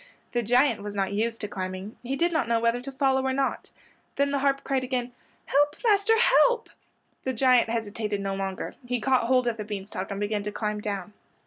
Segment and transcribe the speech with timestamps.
[0.31, 1.95] The giant was not used to climbing.
[2.01, 3.69] He did not know whether to follow or not.
[4.15, 5.11] Then the harp cried again,
[5.45, 6.71] "Help, master, help!"
[7.23, 8.73] The giant hesitated no longer.
[8.83, 11.13] He caught hold of the bean stalk and began to climb down.